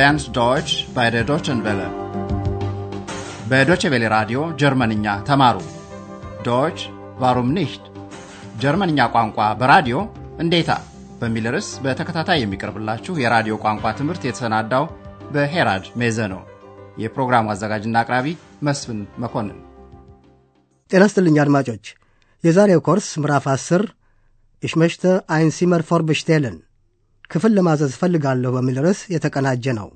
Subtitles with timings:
[0.00, 1.88] lernt Deutsch bei der Deutschen Welle.
[3.50, 5.56] በዶቼ ቬለ ራዲዮ ጀርመንኛ ተማሩ።
[6.46, 6.78] ዶች
[7.22, 7.84] ዋሩም ኒሽት
[8.62, 9.96] ጀርመንኛ ቋንቋ በራዲዮ
[10.44, 10.70] እንዴታ
[11.20, 14.86] በሚል ርዕስ በተከታታይ የሚቀርብላችሁ የራዲዮ ቋንቋ ትምህርት የተሰናዳው
[15.34, 16.42] በሄራድ ሜዘ ነው።
[17.02, 18.26] የፕሮግራሙ አዘጋጅና አቅራቢ
[18.68, 19.58] መስፍን መኮንን።
[20.90, 21.84] ጤና ይስጥልኝ አድማጮች።
[22.44, 23.86] የዛሬው ኮርስ ምዕራፍ 10
[24.62, 26.56] ich möchte ein Zimmer vorbestellen
[27.30, 29.88] ክፍል ለማዘዝ እፈልጋለሁ በሚል ርዕስ የተቀናጀ ነው።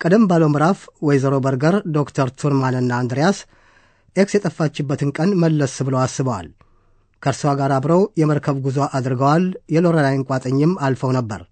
[0.00, 0.78] ቀደም ባለው ምዕራፍ
[1.08, 3.38] ወይዘሮ በርገር ዶክተር ቱርማንና አንድሪያስ
[4.16, 6.46] ኤክስ የጠፋችበትን ቀን መለስ ብለው አስበዋል።
[7.22, 9.44] ከእርሷ ጋር አብረው የመርከብ ጉዞ አድርገዋል።
[9.74, 11.42] የሎረላይን ቋጥኝም አልፈው ነበር።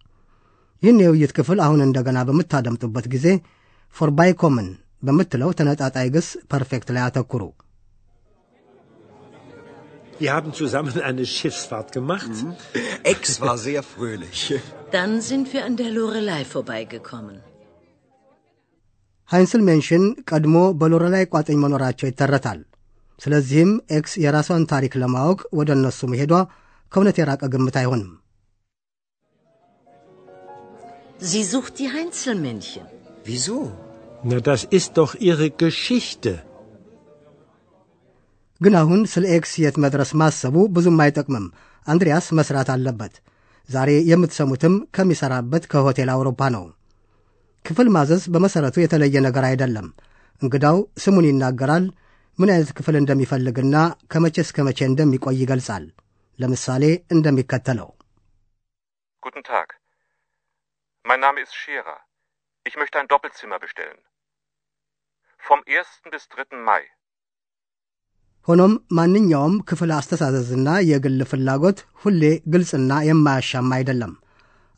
[0.83, 3.27] ይህን የውይይት ክፍል አሁን እንደገና በምታደምጡበት ጊዜ
[3.97, 4.69] ፎርባይ ኮምን
[5.03, 7.43] በምትለው ተነጣጣይ ግስ ፐርፌክት ላይ አተኩሩ።
[10.21, 12.33] Wir haben zusammen eine Schiffsfahrt gemacht.
[13.05, 14.41] Ex war sehr fröhlich.
[14.91, 17.37] Dann sind wir an der Lorelei vorbeigekommen.
[19.31, 22.61] ሃይንስል ሜንሽን ቀድሞ በሎረላይ ቋጥኝ መኖራቸው ይተረታል።
[23.21, 26.33] ስለዚህም ኤክስ የራሷን ታሪክ ለማወቅ ወደ እነሱ መሄዷ
[26.93, 28.11] ከእውነት የራቀ ግምት አይሆንም።
[31.23, 32.85] Sie sucht die Heinzelmännchen.
[33.25, 33.57] Wieso?
[34.23, 36.35] Na, das ist doch ihre Geschichte.
[38.61, 41.45] ግን አሁን ስለ ኤክስ የት መድረስ ማሰቡ ብዙም አይጠቅምም።
[41.87, 43.15] አንድሪያስ መስራት አለበት።
[43.69, 46.65] ዛሬ የምትሰሙትም ከሚሠራበት ከሆቴል አውሮፓ ነው።
[47.65, 49.89] ክፍል ማዘዝ በመሠረቱ የተለየ ነገር አይደለም።
[50.43, 51.87] እንግዳው ስሙን ይናገራል፣
[52.39, 53.77] ምን አይነት ክፍል እንደሚፈልግና
[54.13, 55.87] ከመቼ እስከ መቼ እንደሚቆይ ይገልጻል።
[56.39, 56.85] ለምሳሌ
[57.15, 57.89] እንደሚከተለው
[59.23, 59.69] Guten Tag.
[61.05, 61.97] Mein Name ist Scherer.
[62.67, 63.99] Ich möchte ein Doppelzimmer bestellen.
[65.43, 65.85] Vom 1.
[66.13, 66.63] bis 3.
[66.69, 66.83] Mai.
[68.49, 72.23] ሆኖም ማንኛውም ክፍል አስተሳዘዝና የግል ፍላጎት ሁሌ
[72.53, 74.13] ግልጽና የማያሻማ አይደለም።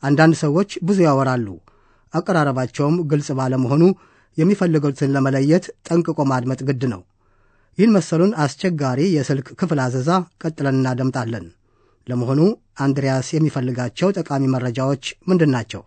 [0.03, 1.47] አንዳንድ ሰዎች ብዙ ያወራሉ።
[2.13, 3.83] አቀራረባቸውም ግልጽ ባለመሆኑ
[4.37, 7.01] የሚፈልጉትን ለመለየት ጠንቅቆ ማድመጥ ግድ ነው።
[7.77, 10.09] ይህን መሰሉን አስቸጋሪ የስልክ ክፍል አዘዛ
[10.43, 11.45] ቀጥለን እናደምጣለን።
[12.07, 12.41] ለመሆኑ
[12.85, 15.83] አንድሪያስ የሚፈልጋቸው ጠቃሚ መረጃዎች ምንድን ናቸው?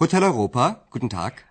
[0.00, 1.10] Hotel Europa, guten.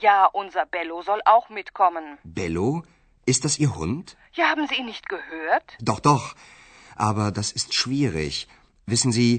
[0.00, 2.04] Ja, unser Bello soll auch mitkommen.
[2.24, 2.68] Bello?
[3.26, 4.06] Ist das Ihr Hund?
[4.34, 5.68] Ja, haben Sie ihn nicht gehört?
[5.80, 6.24] Doch, doch.
[6.98, 8.34] Aber das ist schwierig.
[8.88, 9.30] Wissen Sie,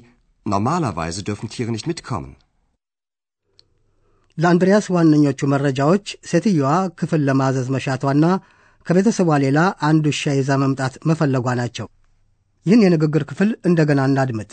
[0.46, 2.32] normalerweise dürfen Tiere nicht mitkommen.
[4.38, 8.26] ለአንድሪያስ ዋነኞቹ መረጃዎች ሴትየዋ ክፍል ለማዘዝ መሻቷና
[8.86, 11.88] ከቤተሰቧ ሌላ አንድ ውሻ ይዛ መምጣት መፈለጓ ናቸው።
[12.66, 14.52] ይህን የንግግር ክፍል እንደገና እናድምጥ።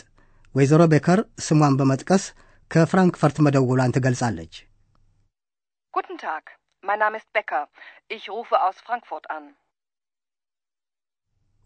[0.55, 2.23] ወይዘሮ ቤከር ስሟን በመጥቀስ
[2.71, 4.53] ከፍራንክፈርት መደወሏን ትገልጻለች።
[5.93, 6.43] Guten Tag,
[6.83, 7.63] mein Name ist Becker.
[8.09, 9.45] Ich rufe aus Frankfurt an.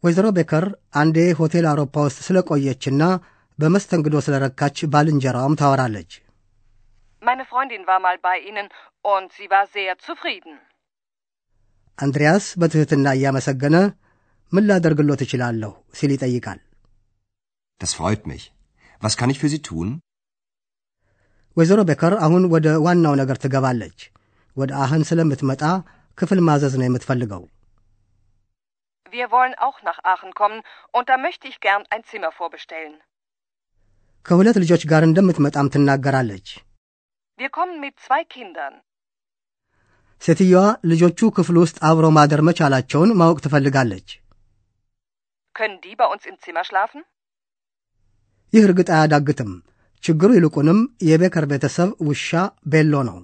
[0.03, 0.65] ወይዘሮ ቤከር
[0.99, 3.01] አንዴ ሆቴል አውሮፓ ውስጥ ስለቆየችና
[3.59, 6.11] በመስተንግዶ ስለረካች ባልንጀራዋም ታወራለች።
[7.21, 8.67] Meine Freundin war mal bei Ihnen
[9.13, 10.53] und sie war sehr zufrieden.
[11.97, 13.75] አንድሪያስ በትሕትና እያመሰገነ
[14.51, 16.59] ምን ላደርግሎት እችላለሁ ሲል ይጠይቃል።
[17.81, 18.45] Das freut mich.
[19.01, 19.89] Was kann ich für Sie tun?
[21.56, 23.98] ወይዘሮ ቤከር አሁን ወደ ዋናው ነገር ትገባለች።
[24.56, 25.62] ወደ አህን ስለምትመጣ
[26.18, 27.42] ክፍል ማዘዝ ነው የምትፈልገው።
[29.12, 30.60] Wir wollen auch nach Aachen kommen
[30.94, 32.94] und da möchte ich gern ein Zimmer vorbestellen.
[34.26, 36.46] ከሁለት ልጆች ጋር እንደምትመጣም ትናገራለች።
[37.38, 38.74] Wir kommen mit zwei Kindern.
[40.22, 40.60] ሴትየዋ
[40.90, 44.08] ልጆቹ ክፍል ውስጥ አብረው ማደር መቻላቸውን ማወቅ ትፈልጋለች።
[45.54, 47.02] Können die bei uns im Zimmer schlafen?
[48.52, 49.50] ይህ እርግጥ አያዳግትም።
[50.04, 50.78] ችግሩ ይልቁንም
[51.08, 52.30] የቤከር ቤተሰብ ውሻ
[52.72, 53.18] ቤሎ ነው።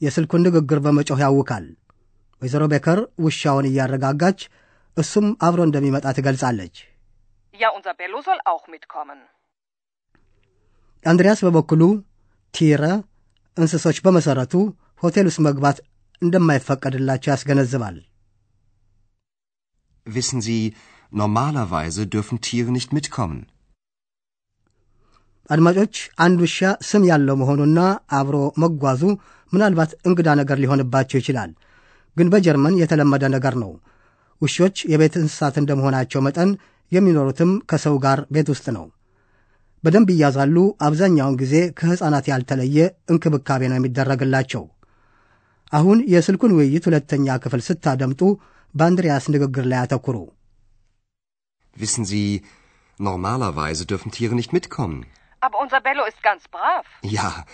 [0.00, 1.66] የስልኩን ንግግር በመጮህ ያውካል።
[2.42, 4.40] ወይዘሮ ቤከር ውሻውን እያረጋጋች
[4.96, 6.76] እሱም አብሮ እንደሚመጣ ትገልጻለች።
[7.54, 9.20] Ja, unser Bello soll auch mitkommen.
[11.04, 11.82] አንድሪያስ በበኩሉ
[12.54, 12.82] ቲረ
[13.56, 14.54] እንስሶች በመሠረቱ
[15.02, 15.78] ሆቴል ውስጥ መግባት
[16.22, 17.96] እንደማይፈቀድላቸው ያስገነዝባል።
[20.06, 20.62] Wissen Sie,
[21.12, 23.40] normalerweise dürfen Tiere nicht mitkommen.
[25.50, 26.58] አድማጮች አንድ ውሻ
[26.88, 27.78] ስም ያለው መሆኑና
[28.18, 29.02] አብሮ መጓዙ
[29.52, 31.50] ምናልባት እንግዳ ነገር ሊሆንባቸው ይችላል።
[32.16, 33.70] ግን በጀርመን የተለመደ ነገር ነው።
[34.40, 36.50] ውሾች የቤት እንስሳት እንደመሆናቸው መጠን
[36.92, 38.84] የሚኖሩትም ከሰው ጋር ቤት ውስጥ ነው።
[39.84, 40.56] በደንብ ይያዛሉ።
[40.86, 42.78] አብዛኛውን ጊዜ ከሕፃናት ያልተለየ
[43.12, 44.62] እንክብካቤ ነው የሚደረግላቸው።
[45.72, 48.20] አሁን የስልኩን ውይይት ሁለተኛ ክፍል ስታደምጡ
[48.74, 50.16] በአንድሪያስ ንግግር ላይ አተኩሩ።
[51.76, 52.28] Wissen Sie,
[53.00, 55.00] normalerweise dürfen Tiere nicht mitkommen.
[55.40, 56.86] Aber unser Bello ist ganz brav.
[57.02, 57.44] Ja,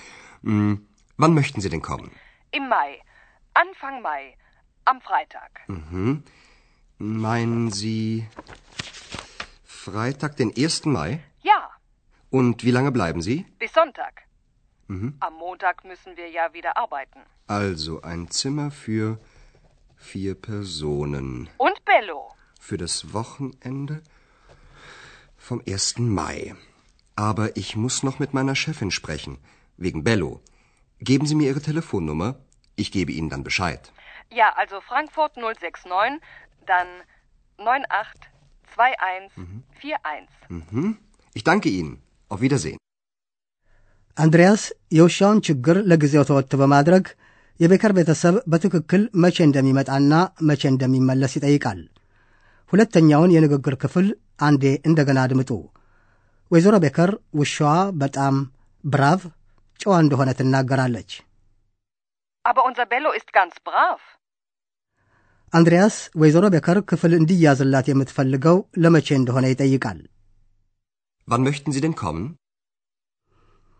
[0.42, 0.86] hm,
[1.16, 2.10] wann möchten Sie denn kommen?
[2.50, 3.00] Im Mai.
[3.54, 4.36] Anfang Mai.
[4.86, 5.60] Am Freitag.
[5.68, 6.22] Mhm.
[6.98, 8.26] Meinen Sie
[9.64, 10.86] Freitag, den 1.
[10.86, 11.22] Mai?
[11.42, 11.70] Ja,
[12.30, 13.44] Und wie lange bleiben Sie?
[13.58, 14.22] bis Sonntag.
[15.20, 17.20] Am Montag müssen wir ja wieder arbeiten.
[17.46, 19.18] Also ein Zimmer für
[19.96, 21.48] vier Personen.
[21.56, 22.30] Und Bello.
[22.60, 24.02] Für das Wochenende
[25.38, 25.98] vom 1.
[25.98, 26.54] Mai.
[27.17, 29.37] Aber ich muss noch mit meiner Chefin sprechen.
[29.79, 30.41] Wegen Bello.
[31.01, 32.35] Geben Sie mir Ihre Telefonnummer.
[32.77, 33.91] Ich gebe Ihnen dann Bescheid.
[34.31, 36.21] Ja, also Frankfurt 069,
[36.67, 36.87] dann
[37.59, 40.29] 982141.
[40.49, 40.97] Mhm.
[41.35, 42.01] Ich danke Ihnen.
[42.31, 42.77] Auf Wiedersehen.
[44.17, 47.03] አንድሪያስ የውሻውን ችግር ለጊዜው ተወት በማድረግ
[47.59, 50.13] የቤከር ቤተሰብ በትክክል መቼ እንደሚመጣና
[50.49, 51.79] መቼ እንደሚመለስ ይጠይቃል።
[52.73, 54.07] ሁለተኛውን የንግግር ክፍል
[54.47, 55.51] አንዴ እንደገና አድምጡ።
[56.50, 57.10] ወይዘሮ ቤከር
[57.40, 57.70] ውሻዋ
[58.02, 58.34] በጣም
[58.84, 59.22] ብራቭ
[59.80, 61.10] ጨዋ እንደሆነ ትናገራለች።
[62.44, 63.98] Aber unser Bello ist ganz brav.
[65.52, 70.00] አንድሪያስ ወይዘሮ ቤከር ክፍል እንዲያዝላት የምትፈልገው ለመቼ እንደሆነ ይጠይቃል።
[71.28, 72.24] Wann möchten Sie denn kommen?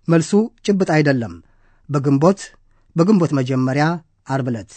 [0.08, 0.30] መልሱ
[0.66, 1.34] ጭብጥ አይደለም።
[1.88, 2.40] በግንቦት
[2.96, 3.86] በግንቦት መጀመሪያ
[4.34, 4.72] አርብ ዕለት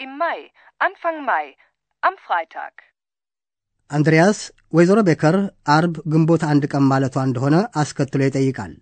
[0.00, 0.38] Im Mai.
[0.80, 1.46] Anfang Mai.
[2.02, 2.74] Am Freitag.
[3.92, 4.38] አንድሪያስ
[4.76, 5.36] ወይዘሮ ቤከር
[5.74, 8.72] አርብ ግንቦት አንድ ቀን ማለቷ እንደሆነ አስከትሎ ይጠይቃል።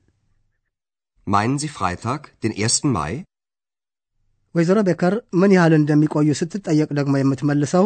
[1.26, 2.86] Meinen Sie Freitag, den 1.
[2.96, 3.12] Mai?
[4.54, 7.84] ወይዘሮ ቤከር ምን ያህል እንደሚቆዩ ስትጠየቅ ደግሞ የምትመልሰው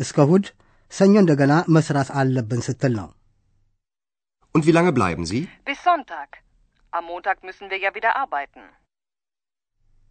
[0.00, 0.46] እስከ እሁድ
[0.92, 3.08] ሰኞ እንደገና መስራት አለብን ስትል ነው።
[4.54, 5.42] Und wie lange bleiben Sie?
[5.68, 6.30] Bis Sonntag.
[6.92, 8.62] Am Montag müssen wir ja wieder arbeiten.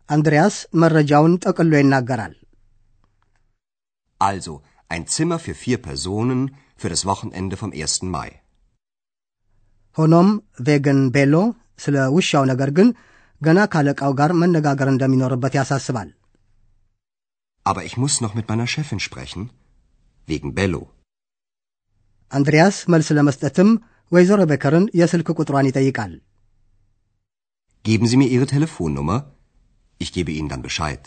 [0.10, 2.36] አንድሪያስ መረጃውን ጠቅሎ ይናገራል።
[4.22, 4.54] Also,
[4.91, 6.41] ein Zimmer für vier Personen
[6.81, 8.03] für das Wochenende vom 1.
[8.15, 8.31] Mai.
[9.97, 10.29] ሆኖም
[10.67, 11.35] ቬገን ቤሎ
[11.83, 12.89] ስለ ውሻው ነገር ግን
[13.41, 16.09] ገና ካለቃው ጋር መነጋገር እንደሚኖርበት ያሳስባል።
[17.67, 19.43] Aber ich muss noch mit meiner Chefin sprechen.
[20.29, 20.83] Wegen Bello.
[22.33, 23.71] አንድሪያስ መልስ ለመስጠትም
[24.15, 26.13] ወይዘሮ ቤከርን የስልክ ቁጥሯን ይጠይቃል።
[27.85, 29.19] Geben Sie mir Ihre Telefonnummer.
[30.01, 31.03] Ich gebe Ihnen dann Bescheid.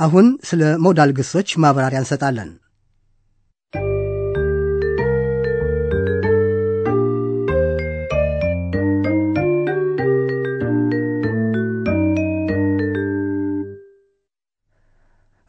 [0.00, 2.50] አሁን ስለ ሞዳል ግሶች ማብራሪያ እንሰጣለን።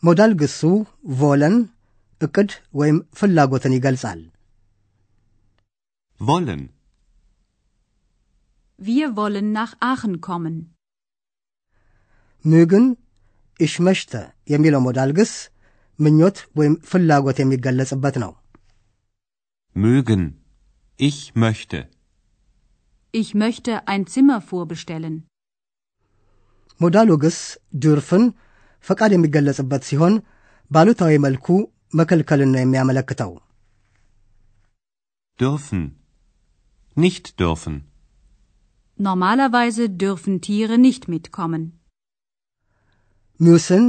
[0.03, 0.59] ሞዳል ግሱ
[1.19, 1.55] ቮለን
[2.21, 4.19] እቅድ ወይም ፍላጎትን ይገልጻል።
[6.19, 6.61] Wollen.
[8.79, 10.55] Wir wollen nach Aachen kommen.
[12.45, 12.85] ምግን
[13.61, 14.19] ich möchte
[14.53, 15.31] የሚለው ሞዳል ግስ
[15.99, 18.31] ምኞት ወይም ፍላጎት የሚገለጽበት ነው።
[19.75, 20.21] Mögen.
[20.99, 21.79] Ich möchte.
[23.13, 25.15] Ich möchte ein Zimmer vorbestellen.
[26.79, 27.37] ሞዳሉ ግስ
[27.83, 28.23] ድርፍን
[28.85, 30.15] ፈቃድ የሚገለጽበት ሲሆን
[30.71, 31.47] ባሉታዊ መልኩ
[31.99, 33.31] መከልከልን ነው የሚያመለክተው።
[35.39, 35.81] Dürfen.
[36.97, 37.75] Nicht dürfen.
[38.99, 41.63] Normalerweise dürfen Tiere nicht mitkommen.
[43.41, 43.85] ሚውስን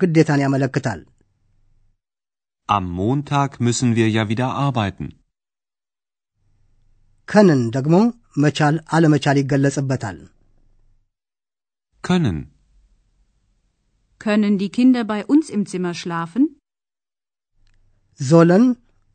[0.00, 1.00] ግዴታን ያመለክታል።
[2.68, 5.06] Am Montag müssen wir ja wieder arbeiten.
[7.28, 7.94] ከንን ደግሞ
[8.44, 10.18] መቻል አለመቻል ይገለጽበታል።
[12.04, 12.38] Können.
[14.20, 16.44] Können die Kinder bei uns im Zimmer schlafen?
[18.20, 18.64] ዞለን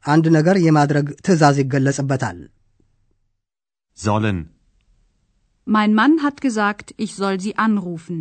[0.05, 2.37] አንድ ነገር የማድረግ ትዕዛዝ ይገለጽበታል።
[3.97, 4.39] Sollen.
[5.67, 8.17] Mein Mann hat gesagt, ich soll sie anrufen.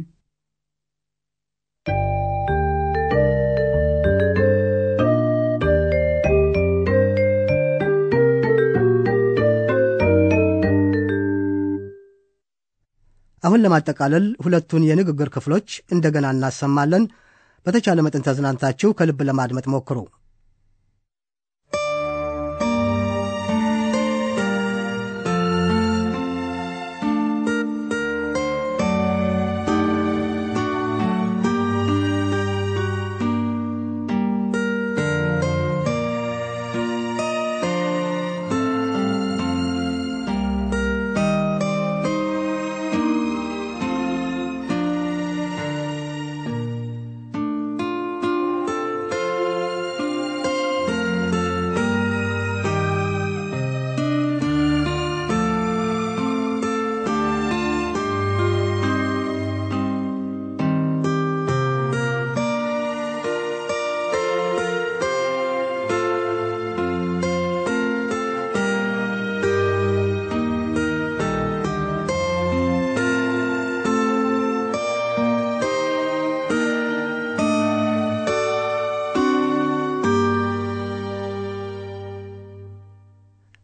[13.50, 17.04] አሁን ለማጠቃለል ሁለቱን የንግግር ክፍሎች እንደገና እናሰማለን።
[17.66, 19.98] በተቻለ መጠን ተዝናንታችሁ ከልብ ለማድመጥ ሞክሩ።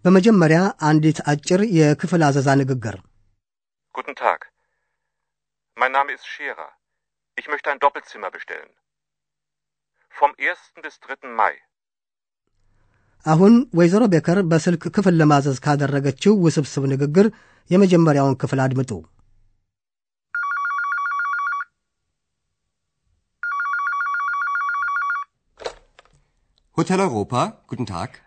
[0.04, 0.58] በመጀመሪያ
[0.88, 2.96] አንዲት አጭር የክፍል አዘዛ ንግግር።
[3.94, 4.40] Guten Tag.
[5.76, 6.68] Mein Name ist Scherer.
[7.38, 8.70] Ich möchte ein Doppelzimmer bestellen.
[10.14, 10.84] Vom 1.
[10.84, 11.34] bis 3.
[11.40, 11.52] Mai.
[13.26, 17.26] አሁን ወይዘሮ ቤከር በስልክ ክፍል ለማዘዝ ካደረገችው ውስብስብ ንግግር
[17.70, 18.90] የመጀመሪያውን ክፍል አድምጡ።
[26.76, 28.10] Hotel Europa, guten Tag.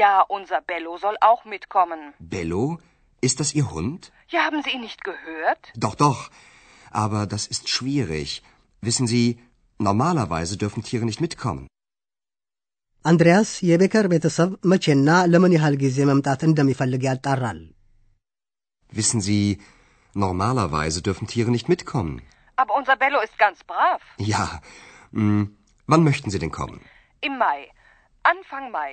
[0.00, 2.00] Ja, unser Bello soll auch mitkommen.
[2.34, 2.64] Bello?
[3.20, 4.00] Ist das Ihr Hund?
[4.34, 5.62] Ja, haben Sie ihn nicht gehört?
[5.76, 6.20] Doch, doch.
[7.02, 8.42] Aber das ist schwierig.
[8.80, 9.26] Wissen Sie,
[9.80, 11.64] normalerweise dürfen Tiere nicht mitkommen.
[13.04, 17.60] አንድሪያስ የቤከር ቤተሰብ መቼና ለምን ያህል ጊዜ መምጣት እንደሚፈልግ ያጣራል።
[18.98, 19.44] Wissen Sie,
[20.14, 22.14] normalerweise dürfen Tiere nicht mitkommen.
[22.56, 24.00] Aber unser Bello ist ganz brav.
[24.32, 24.44] Ja.
[25.16, 25.42] Hm,
[25.90, 26.78] wann möchten Sie denn kommen?
[27.28, 27.58] Im Mai.
[28.32, 28.92] Anfang Mai.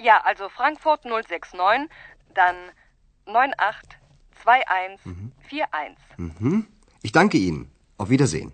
[0.00, 1.88] Ja, also Frankfurt 069,
[2.36, 2.56] dann
[3.28, 5.96] 982141.
[6.18, 6.66] Mhm.
[7.04, 7.66] Ich danke Ihnen.
[8.00, 8.52] Auf Wiedersehen.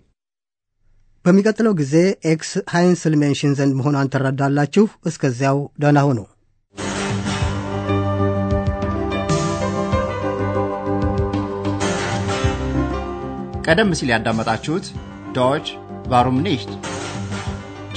[1.25, 1.93] በሚቀጥለው ጊዜ
[2.25, 6.19] ኤክስ ሃይንስል ሜንሽን ዘንድ መሆኗን ትረዳላችሁ። እስከዚያው ደህና ሁኑ።
[13.65, 14.85] ቀደም ሲል ያዳመጣችሁት
[15.35, 15.65] ዶች
[16.11, 16.71] ቫሩም ኒሽት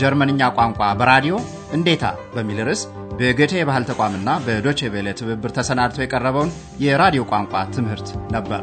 [0.00, 1.34] ጀርመንኛ ቋንቋ በራዲዮ
[1.76, 2.04] እንዴታ
[2.34, 2.82] በሚል ርዕስ
[3.19, 6.51] በጎቴ የባህል ተቋምና በዶቼ ቬለ ትብብር ተሰናድቶ የቀረበውን
[6.85, 8.61] የራዲዮ ቋንቋ ትምህርት ነበር።